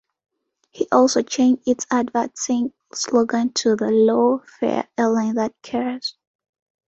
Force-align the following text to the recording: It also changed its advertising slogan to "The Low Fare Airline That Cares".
It 0.73 0.87
also 0.91 1.21
changed 1.21 1.61
its 1.67 1.85
advertising 1.91 2.73
slogan 2.91 3.53
to 3.53 3.75
"The 3.75 3.91
Low 3.91 4.39
Fare 4.59 4.87
Airline 4.97 5.35
That 5.35 5.53
Cares". 5.61 6.15